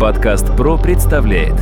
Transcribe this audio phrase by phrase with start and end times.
[0.00, 1.56] Подкаст ПРО представляет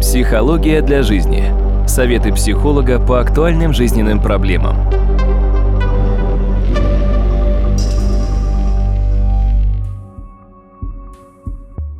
[0.00, 1.52] Психология для жизни.
[1.86, 4.76] Советы психолога по актуальным жизненным проблемам.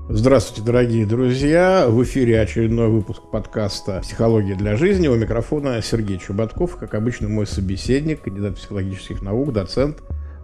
[0.09, 1.88] Здравствуйте, дорогие друзья!
[1.90, 5.08] В эфире очередной выпуск подкаста «Психология для жизни».
[5.08, 9.98] У микрофона Сергей Чубатков, как обычно, мой собеседник, кандидат психологических наук, доцент,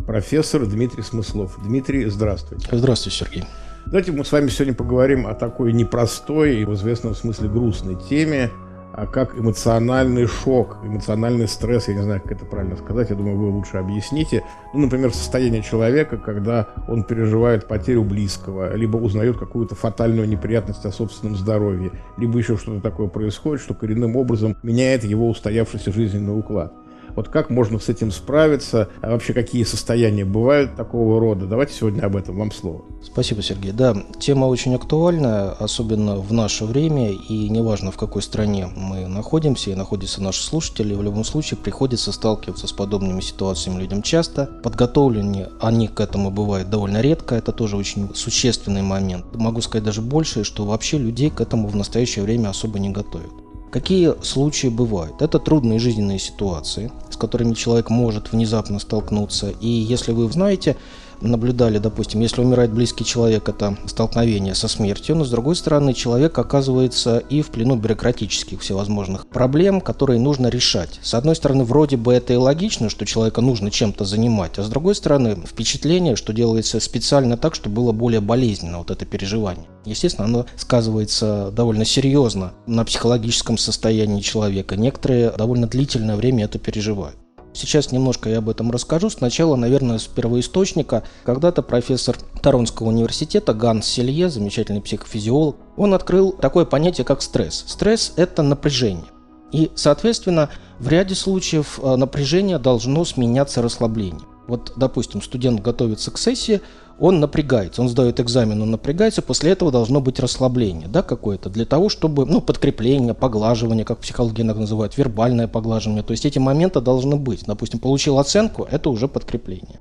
[0.06, 1.56] профессор Дмитрий Смыслов.
[1.64, 2.68] Дмитрий, здравствуйте.
[2.70, 3.44] Здравствуйте, Сергей.
[3.86, 8.50] Давайте мы с вами сегодня поговорим о такой непростой и в известном смысле грустной теме,
[8.92, 13.36] а как эмоциональный шок, эмоциональный стресс, я не знаю, как это правильно сказать, я думаю,
[13.36, 14.44] вы лучше объясните.
[14.72, 20.92] Ну, например, состояние человека, когда он переживает потерю близкого, либо узнает какую-то фатальную неприятность о
[20.92, 26.72] собственном здоровье, либо еще что-то такое происходит, что коренным образом меняет его устоявшийся жизненный уклад.
[27.16, 28.88] Вот как можно с этим справиться?
[29.00, 31.46] А вообще какие состояния бывают такого рода?
[31.46, 32.38] Давайте сегодня об этом.
[32.38, 32.82] Вам слово.
[33.02, 33.72] Спасибо, Сергей.
[33.72, 39.70] Да, тема очень актуальна, особенно в наше время, и неважно, в какой стране мы находимся
[39.70, 44.46] и находятся наши слушатели, в любом случае приходится сталкиваться с подобными ситуациями людям часто.
[44.62, 49.24] Подготовлены они к этому бывают довольно редко, это тоже очень существенный момент.
[49.34, 53.32] Могу сказать даже больше, что вообще людей к этому в настоящее время особо не готовят.
[53.72, 55.22] Какие случаи бывают?
[55.22, 59.48] Это трудные жизненные ситуации, с которыми человек может внезапно столкнуться.
[59.62, 60.76] И если вы знаете,
[61.22, 66.38] наблюдали, допустим, если умирает близкий человек, это столкновение со смертью, но с другой стороны человек
[66.38, 70.98] оказывается и в плену бюрократических всевозможных проблем, которые нужно решать.
[71.02, 74.68] С одной стороны, вроде бы это и логично, что человека нужно чем-то занимать, а с
[74.68, 79.66] другой стороны, впечатление, что делается специально так, чтобы было более болезненно вот это переживание.
[79.84, 84.76] Естественно, оно сказывается довольно серьезно на психологическом состоянии человека.
[84.76, 87.16] Некоторые довольно длительное время это переживают.
[87.54, 89.10] Сейчас немножко я об этом расскажу.
[89.10, 91.02] Сначала, наверное, с первоисточника.
[91.24, 97.64] Когда-то профессор Торонского университета Ганс Селье, замечательный психофизиолог, он открыл такое понятие, как стресс.
[97.66, 99.04] Стресс– это напряжение.
[99.52, 100.48] И, соответственно,
[100.78, 104.26] в ряде случаев э, напряжение должно сменяться расслаблением.
[104.48, 106.62] Вот, допустим, студент готовится к сессии,
[107.02, 111.64] он напрягается, он сдает экзамен, он напрягается, после этого должно быть расслабление, да, какое-то, для
[111.64, 117.16] того, чтобы, ну, подкрепление, поглаживание, как психология называют, вербальное поглаживание, то есть эти моменты должны
[117.16, 117.42] быть.
[117.44, 119.80] Допустим, получил оценку, это уже подкрепление.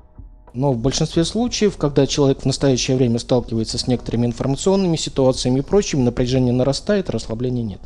[0.55, 5.61] Но в большинстве случаев, когда человек в настоящее время сталкивается с некоторыми информационными ситуациями и
[5.61, 7.81] прочим, напряжение нарастает, расслабления нет.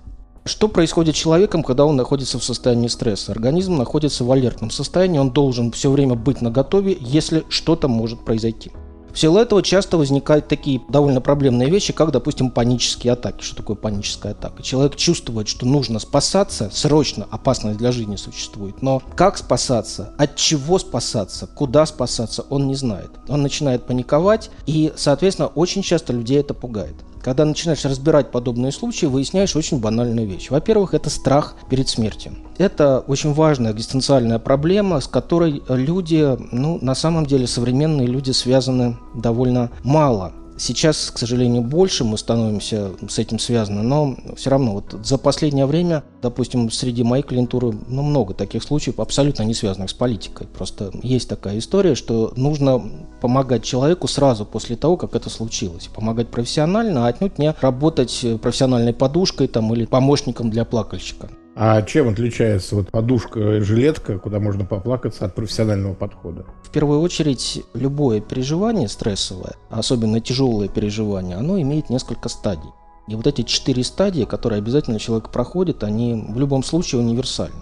[0.45, 3.33] Что происходит с человеком, когда он находится в состоянии стресса?
[3.33, 8.71] Организм находится в алертном состоянии, он должен все время быть наготове, если что-то может произойти.
[9.15, 13.43] В силу этого часто возникают такие довольно проблемные вещи, как, допустим, панические атаки.
[13.43, 14.61] Что такое паническая атака?
[14.61, 20.79] Человек чувствует, что нужно спасаться, срочно опасность для жизни существует, но как спасаться, от чего
[20.79, 23.09] спасаться, куда спасаться, он не знает.
[23.29, 26.95] Он начинает паниковать, и, соответственно, очень часто людей это пугает.
[27.25, 30.51] Когда начинаешь разбирать подобные случаи, выясняешь очень банальную вещь.
[30.51, 32.35] Во-первых, это страх перед смертью.
[32.59, 38.99] Это очень важная экзистенциальная проблема, с которой люди, ну, на самом деле, современные люди связаны
[39.15, 40.33] довольно мало.
[40.57, 45.65] Сейчас, к сожалению, больше мы становимся с этим связаны, но все равно вот за последнее
[45.65, 50.47] время, допустим, среди моей клиентуры ну, много таких случаев, абсолютно не связанных с политикой.
[50.47, 52.81] Просто есть такая история, что нужно
[53.19, 55.89] помогать человеку сразу после того, как это случилось.
[55.93, 61.29] Помогать профессионально, а отнюдь не работать профессиональной подушкой там, или помощником для плакальщика.
[61.57, 66.45] А чем отличается вот подушка, жилетка, куда можно поплакаться от профессионального подхода?
[66.63, 72.71] В первую очередь, любое переживание стрессовое, особенно тяжелое переживание, оно имеет несколько стадий.
[73.07, 77.61] И вот эти четыре стадии, которые обязательно человек проходит, они в любом случае универсальны.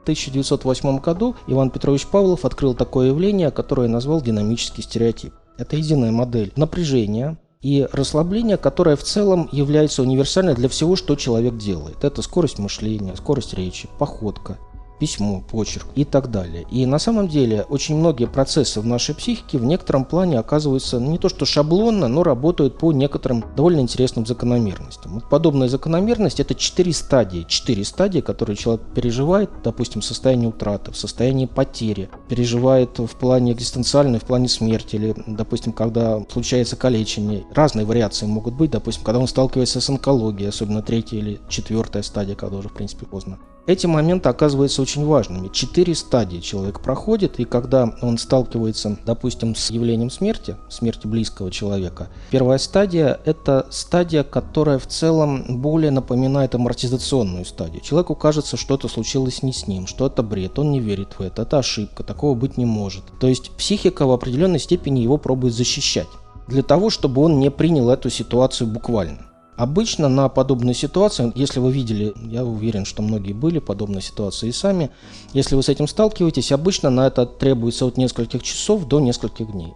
[0.00, 5.32] В 1908 году Иван Петрович Павлов открыл такое явление, которое назвал динамический стереотип.
[5.56, 11.56] Это единая модель напряжения, и расслабление, которое в целом является универсальной для всего, что человек
[11.56, 12.04] делает.
[12.04, 14.58] Это скорость мышления, скорость речи, походка,
[14.98, 16.64] письмо, почерк и так далее.
[16.70, 21.18] И на самом деле очень многие процессы в нашей психике в некотором плане оказываются не
[21.18, 25.14] то что шаблонно, но работают по некоторым довольно интересным закономерностям.
[25.14, 27.44] Вот подобная закономерность– это четыре стадии.
[27.48, 33.52] Четыре стадии, которые человек переживает, допустим, в состоянии утраты, в состоянии потери, переживает в плане
[33.52, 37.44] экзистенциальной, в плане смерти, или, допустим, когда случается калечение.
[37.52, 42.34] Разные вариации могут быть, допустим, когда он сталкивается с онкологией, особенно третья или четвертая стадия,
[42.34, 43.38] когда уже, в принципе, поздно.
[43.64, 45.46] Эти моменты оказываются очень важными.
[45.46, 52.08] Четыре стадии человек проходит, и когда он сталкивается, допустим, с явлением смерти, смерти близкого человека,
[52.30, 57.82] первая стадия– это стадия, которая в целом более напоминает амортизационную стадию.
[57.82, 61.42] Человеку кажется, что-то случилось не с ним, что это бред, он не верит в это,
[61.42, 63.04] это ошибка, такого быть не может.
[63.20, 66.08] То есть психика в определенной степени его пробует защищать.
[66.48, 69.31] для того, чтобы он не принял эту ситуацию буквально.
[69.56, 74.52] Обычно на подобные ситуации, если вы видели, я уверен, что многие были подобные ситуации и
[74.52, 74.90] сами,
[75.34, 79.74] если вы с этим сталкиваетесь, обычно на это требуется от нескольких часов до нескольких дней.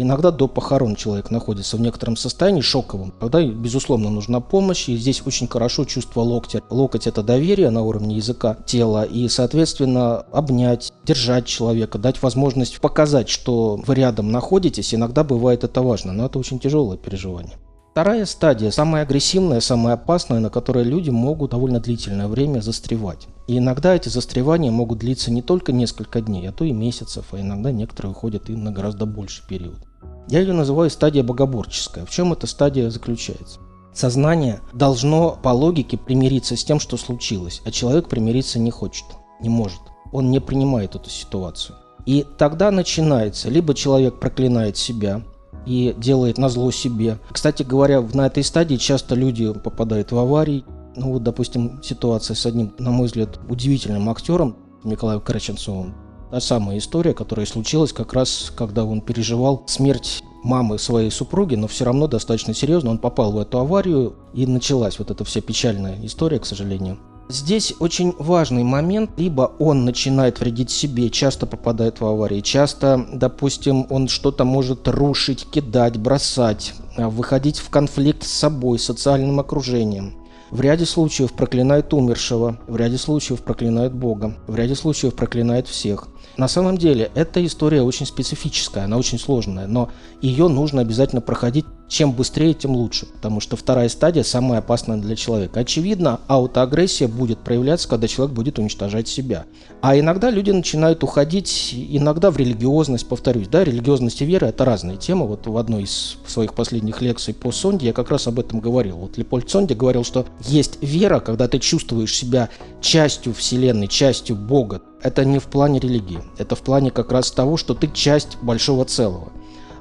[0.00, 5.22] Иногда до похорон человек находится в некотором состоянии шоковом, когда, безусловно, нужна помощь, и здесь
[5.26, 6.62] очень хорошо чувство локтя.
[6.70, 13.28] Локоть– это доверие на уровне языка тела, и, соответственно, обнять, держать человека, дать возможность показать,
[13.28, 17.58] что вы рядом находитесь, иногда бывает это важно, но это очень тяжелое переживание.
[17.98, 23.26] Вторая стадия, самая агрессивная, самая опасная, на которой люди могут довольно длительное время застревать.
[23.48, 27.40] И иногда эти застревания могут длиться не только несколько дней, а то и месяцев, а
[27.40, 29.80] иногда некоторые уходят и на гораздо больший период.
[30.28, 32.06] Я ее называю стадия богоборческая.
[32.06, 33.58] В чем эта стадия заключается?
[33.92, 39.06] Сознание должно по логике примириться с тем, что случилось, а человек примириться не хочет,
[39.40, 39.80] не может.
[40.12, 41.74] Он не принимает эту ситуацию.
[42.06, 45.24] И тогда начинается, либо человек проклинает себя,
[45.68, 47.18] и делает на зло себе.
[47.30, 50.64] Кстати говоря, на этой стадии часто люди попадают в аварии.
[50.96, 55.94] Ну вот, допустим, ситуация с одним, на мой взгляд, удивительным актером Николаем Караченцовым.
[56.30, 61.66] Та самая история, которая случилась как раз, когда он переживал смерть мамы своей супруги, но
[61.66, 62.90] все равно достаточно серьезно.
[62.90, 66.98] Он попал в эту аварию, и началась вот эта вся печальная история, к сожалению.
[67.30, 73.86] Здесь очень важный момент, либо он начинает вредить себе, часто попадает в аварии, часто, допустим,
[73.90, 80.14] он что-то может рушить, кидать, бросать, а, выходить в конфликт с собой, социальным окружением.
[80.50, 86.08] В ряде случаев проклинает умершего, в ряде случаев проклинает Бога, в ряде случаев проклинает всех.
[86.38, 89.90] На самом деле, эта история очень специфическая, она очень сложная, но
[90.22, 95.16] ее нужно обязательно проходить чем быстрее, тем лучше, потому что вторая стадия самая опасная для
[95.16, 95.60] человека.
[95.60, 99.46] Очевидно, аутоагрессия будет проявляться, когда человек будет уничтожать себя.
[99.80, 104.98] А иногда люди начинают уходить, иногда в религиозность, повторюсь, да, религиозность и вера– это разные
[104.98, 105.26] темы.
[105.26, 108.98] Вот в одной из своих последних лекций по Сонде я как раз об этом говорил.
[108.98, 112.50] Вот Леопольд Сонде говорил, что есть вера, когда ты чувствуешь себя
[112.82, 114.82] частью Вселенной, частью Бога.
[115.02, 118.84] Это не в плане религии, это в плане как раз того, что ты часть большого
[118.84, 119.32] целого.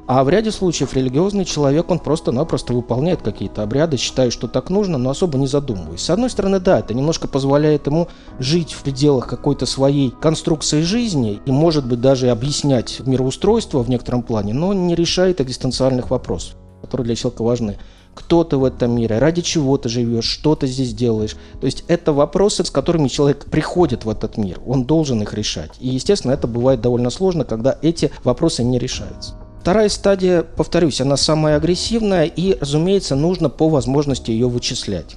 [0.07, 4.97] А в ряде случаев религиозный человек, он просто-напросто выполняет какие-то обряды, считая, что так нужно,
[4.97, 5.99] но особо не задумываясь.
[5.99, 8.07] С одной стороны, да, это немножко позволяет ему
[8.39, 14.23] жить в пределах какой-то своей конструкции жизни и, может быть, даже объяснять мироустройство в некотором
[14.23, 17.77] плане, но не решает экзистенциальных вопросов, которые для человека важны
[18.17, 21.37] кто ты в этом мире, ради чего ты живешь, что ты здесь делаешь.
[21.61, 25.71] То есть это вопросы, с которыми человек приходит в этот мир, он должен их решать.
[25.79, 29.35] И, естественно, это бывает довольно сложно, когда эти вопросы не решаются.
[29.61, 35.15] Вторая стадия, повторюсь, она самая агрессивная и, разумеется, нужно по возможности ее вычислять.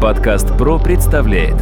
[0.00, 1.56] Подкаст ПРО представляет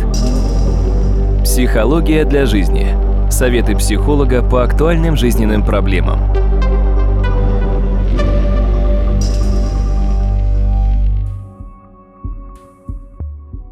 [1.42, 2.94] Психология для жизни.
[3.30, 6.46] Советы психолога по актуальным жизненным проблемам.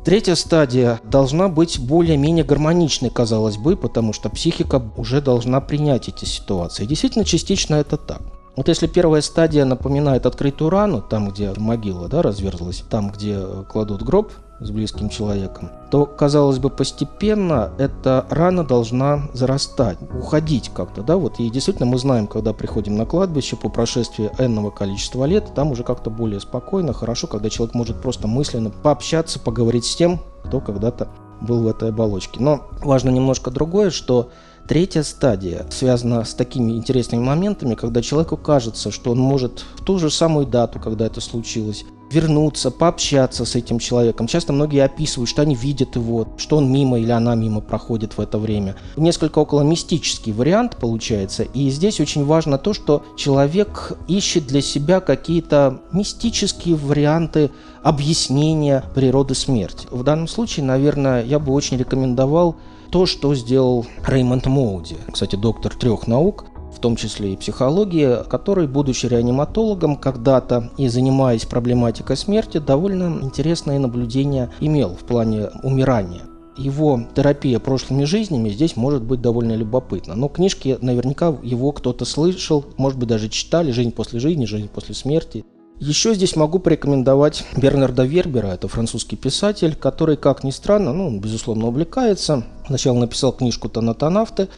[0.05, 6.27] Третья стадия должна быть более-менее гармоничной, казалось бы, потому что психика уже должна принять эти
[6.27, 6.85] ситуации.
[6.85, 8.21] Действительно, частично это так.
[8.55, 13.41] Вот если первая стадия напоминает открытую рану, там, где могила да, разверзлась, там, где
[13.73, 14.31] кладут гроб
[14.65, 21.39] с близким человеком, то, казалось бы, постепенно эта рана должна зарастать, уходить как-то, да, вот,
[21.39, 25.85] и действительно мы знаем, когда приходим на кладбище по прошествии энного количества лет, там уже
[25.85, 31.09] как-то более спокойно, хорошо, когда человек может просто мысленно пообщаться, поговорить с тем, кто когда-то
[31.41, 32.41] был в этой оболочке.
[32.41, 34.31] Но важно немножко другое, что
[34.67, 39.99] Третья стадия связана с такими интересными моментами, когда человеку кажется, что он может в ту
[39.99, 44.27] же самую дату, когда это случилось, вернуться, пообщаться с этим человеком.
[44.27, 48.21] Часто многие описывают, что они видят его, что он мимо или она мимо проходит в
[48.21, 48.77] это время.
[48.97, 51.43] Несколько около мистический вариант получается.
[51.43, 57.51] И здесь очень важно то, что человек ищет для себя какие-то мистические варианты
[57.83, 59.87] объяснения природы смерти.
[59.91, 62.57] В данном случае, наверное, я бы очень рекомендовал
[62.91, 68.67] то, что сделал Реймонд Моуди, кстати, доктор трех наук, в том числе и психологии, который,
[68.67, 76.23] будучи реаниматологом когда-то и занимаясь проблематикой смерти, довольно интересное наблюдение имел в плане умирания.
[76.57, 80.15] Его терапия прошлыми жизнями здесь может быть довольно любопытна.
[80.15, 84.95] Но книжки наверняка его кто-то слышал, может быть даже читали «Жизнь после жизни», «Жизнь после
[84.95, 85.45] смерти».
[85.81, 91.67] Еще здесь могу порекомендовать Бернарда Вербера, это французский писатель, который, как ни странно, ну, безусловно,
[91.67, 92.45] увлекается.
[92.69, 94.49] Сначала написал книжку «Танатонавты»,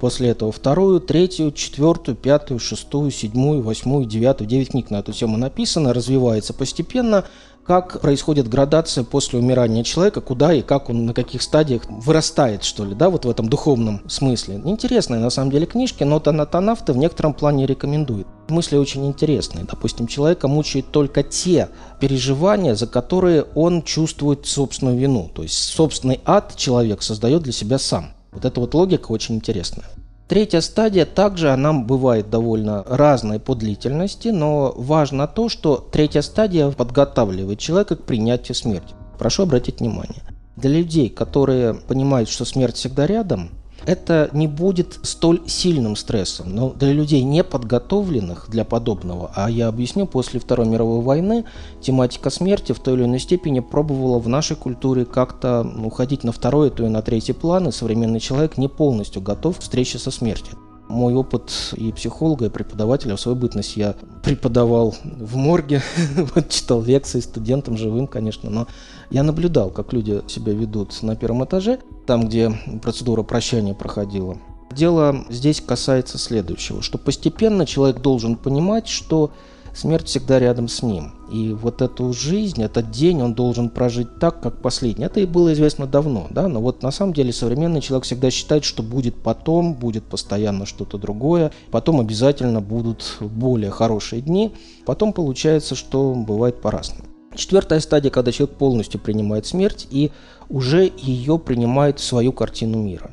[0.00, 5.36] после этого вторую, третью, четвертую, пятую, шестую, седьмую, восьмую, девятую, девять книг на эту тему
[5.36, 7.24] написано, развивается постепенно.
[7.64, 12.84] как происходит градация после умирания человека, куда и как он, на каких стадиях вырастает, что
[12.84, 14.60] ли, да, вот в этом духовном смысле.
[14.64, 18.26] Интересные, на самом деле, книжки, но Танатанавты в некотором плане рекомендует.
[18.48, 19.64] Мысли очень интересные.
[19.64, 21.68] Допустим, человека мучают только те
[22.00, 25.30] переживания, за которые он чувствует собственную вину.
[25.34, 28.10] То есть собственный ад человек создает для себя сам.
[28.34, 29.86] Вот эта вот логика очень интересная.
[30.26, 36.70] Третья стадия также она бывает довольно разной по длительности, но важно то, что третья стадия
[36.70, 38.94] подготавливает человека к принятию смерти.
[39.18, 40.22] Прошу обратить внимание.
[40.56, 43.50] Для людей, которые понимают, что смерть всегда рядом,
[43.86, 46.54] это не будет столь сильным стрессом.
[46.54, 51.44] Но для людей, не подготовленных для подобного, а я объясню, после Второй мировой войны
[51.80, 56.70] тематика смерти в той или иной степени пробовала в нашей культуре как-то уходить на второй,
[56.70, 60.58] то и на третий план, и современный человек не полностью готов к встрече со смертью.
[60.88, 65.82] Мой опыт и психолога, и преподавателя в свою бытность я преподавал в морге,
[66.34, 68.66] вот читал лекции студентам живым, конечно, но
[69.10, 74.36] я наблюдал, как люди себя ведут на первом этаже, там, где процедура прощания проходила.
[74.72, 79.30] Дело здесь касается следующего, что постепенно человек должен понимать, что
[79.72, 81.12] смерть всегда рядом с ним.
[81.34, 85.04] И вот эту жизнь, этот день он должен прожить так, как последний.
[85.04, 88.62] Это и было известно давно, да, но вот на самом деле современный человек всегда считает,
[88.62, 94.54] что будет потом, будет постоянно что-то другое, потом обязательно будут более хорошие дни,
[94.86, 97.02] потом получается, что бывает по-разному.
[97.34, 100.12] Четвертая стадия, когда человек полностью принимает смерть и
[100.48, 103.10] уже ее принимает в свою картину мира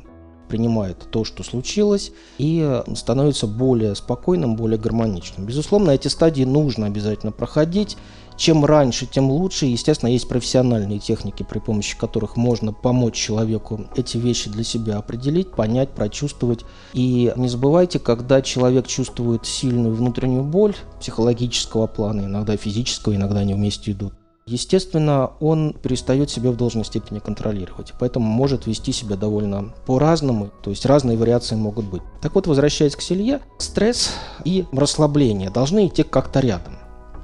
[0.52, 5.46] принимает то, что случилось, и становится более спокойным, более гармоничным.
[5.46, 7.96] Безусловно, эти стадии нужно обязательно проходить.
[8.36, 9.64] Чем раньше, тем лучше.
[9.64, 15.52] Естественно, есть профессиональные техники, при помощи которых можно помочь человеку эти вещи для себя определить,
[15.52, 16.66] понять, прочувствовать.
[16.92, 23.54] И не забывайте, когда человек чувствует сильную внутреннюю боль психологического плана, иногда физического, иногда они
[23.54, 24.12] вместе идут,
[24.46, 30.70] Естественно, он перестает себя в должной степени контролировать, поэтому может вести себя довольно по-разному, то
[30.70, 32.02] есть разные вариации могут быть.
[32.20, 34.10] Так вот, возвращаясь к Селье, стресс
[34.44, 36.76] и расслабление должны идти как-то рядом.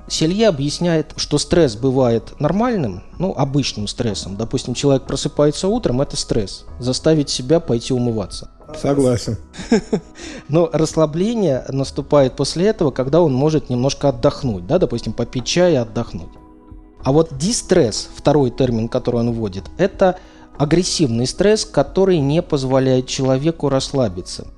[0.08, 4.36] Селье объясняет, что стресс бывает нормальным, ну, обычным стрессом.
[4.36, 6.64] Допустим, человек просыпается утром, это стресс.
[6.78, 8.50] Заставить себя пойти умываться.
[8.80, 9.36] Согласен.
[10.48, 15.76] Но расслабление наступает после этого, когда он может немножко отдохнуть, да, допустим, попить чай и
[15.76, 16.30] отдохнуть.
[17.02, 20.18] А вот дистресс, второй термин, который он вводит, это
[20.58, 24.48] агрессивный стресс, который не позволяет человеку расслабиться.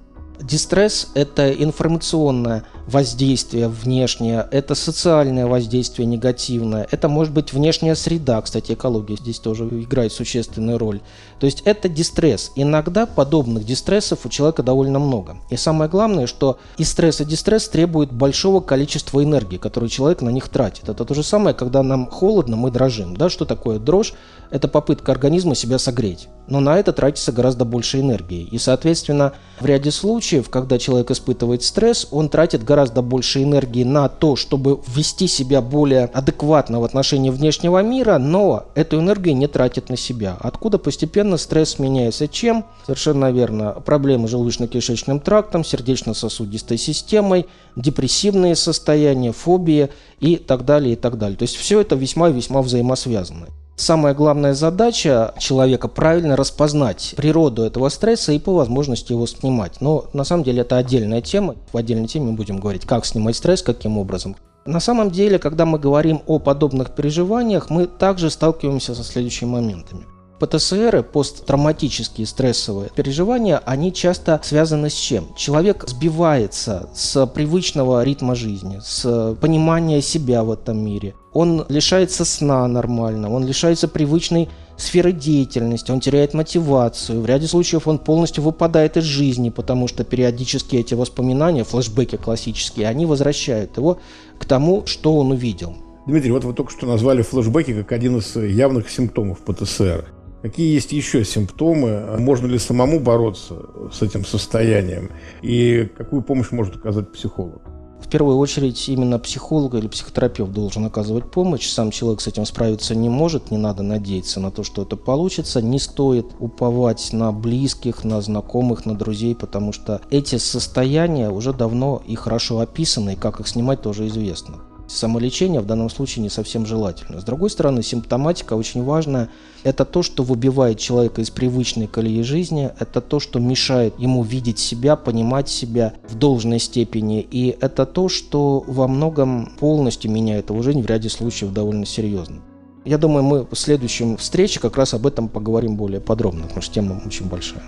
[0.40, 8.72] Дистресс– это информационное воздействие внешнее, это социальное воздействие негативное, это может быть внешняя среда, кстати,
[8.72, 11.00] экология здесь тоже играет существенную роль.
[11.40, 12.52] То есть это дистресс.
[12.54, 15.38] Иногда подобных дистрессов у человека довольно много.
[15.48, 20.28] И самое главное, что и стресс, и дистресс требуют большого количества энергии, которую человек на
[20.28, 20.88] них тратит.
[20.88, 23.16] Это то же самое, когда нам холодно, мы дрожим.
[23.16, 23.30] Да?
[23.30, 24.12] Что такое дрожь?
[24.50, 26.28] Это попытка организма себя согреть.
[26.46, 28.42] Но на это тратится гораздо больше энергии.
[28.42, 34.08] И, соответственно, в ряде случаев, когда человек испытывает стресс, он тратит гораздо больше энергии на
[34.08, 39.88] то, чтобы ввести себя более адекватно в отношении внешнего мира, но эту энергию не тратит
[39.88, 40.36] на себя.
[40.38, 42.64] Откуда постепенно стресс меняется чем?
[42.86, 43.72] Совершенно верно.
[43.84, 49.88] Проблемы с желудочно-кишечным трактом, сердечно-сосудистой системой, депрессивные состояния, фобии
[50.20, 51.36] и так далее, и так далее.
[51.36, 53.48] То есть все это весьма-весьма взаимосвязано.
[53.80, 59.80] Самая главная задача человека правильно распознать природу этого стресса и по возможности его снимать.
[59.80, 61.56] Но на самом деле это отдельная тема.
[61.72, 64.36] В отдельной теме будем говорить, как снимать стресс, каким образом.
[64.66, 70.04] На самом деле, когда мы говорим о подобных переживаниях, мы также сталкиваемся со следующими моментами.
[70.40, 75.28] ПТСР, посттравматические стрессовые переживания, они часто связаны с чем?
[75.36, 81.14] Человек сбивается с привычного ритма жизни, с понимания себя в этом мире.
[81.34, 87.20] Он лишается сна нормально, он лишается привычной сферы деятельности, он теряет мотивацию.
[87.20, 92.88] В ряде случаев он полностью выпадает из жизни, потому что периодически эти воспоминания, флешбеки классические,
[92.88, 93.98] они возвращают его
[94.38, 95.76] к тому, что он увидел.
[96.06, 100.19] Дмитрий, вот вы только что назвали флешбеки как один из явных симптомов ПТСР.
[100.42, 102.16] Какие есть еще симптомы?
[102.18, 103.56] Можно ли самому бороться
[103.92, 105.10] с этим состоянием?
[105.42, 107.60] И какую помощь может оказать психолог?
[108.00, 111.68] В первую очередь именно психолог или психотерапевт должен оказывать помощь.
[111.68, 115.60] Сам человек с этим справиться не может, не надо надеяться на то, что это получится.
[115.60, 122.02] Не стоит уповать на близких, на знакомых, на друзей, потому что эти состояния уже давно
[122.06, 126.66] и хорошо описаны, и как их снимать тоже известно самолечение в данном случае не совсем
[126.66, 127.20] желательно.
[127.20, 129.28] С другой стороны, симптоматика очень важная.
[129.62, 134.58] Это то, что выбивает человека из привычной колеи жизни, это то, что мешает ему видеть
[134.58, 140.62] себя, понимать себя в должной степени, и это то, что во многом полностью меняет его
[140.62, 142.40] жизнь в ряде случаев довольно серьезно.
[142.84, 146.74] Я думаю, мы в следующем встрече как раз об этом поговорим более подробно, потому что
[146.74, 147.62] тема очень большая.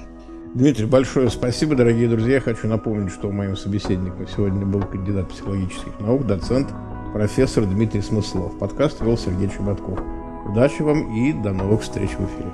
[0.54, 2.38] Дмитрий, большое спасибо, дорогие друзья.
[2.38, 6.68] Хочу напомнить, что моим собеседником сегодня был кандидат психологических наук, доцент,
[7.12, 8.58] профессор Дмитрий Смыслов.
[8.58, 9.98] Подкаст вел Сергей Чеботков.
[10.46, 12.50] Удачи вам и до новых встреч в эфире.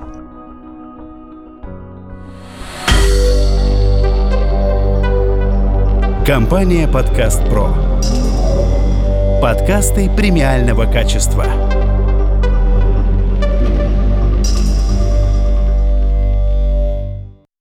[6.26, 7.70] Компания «Подкаст Про».
[9.40, 11.67] Подкасты премиального качества.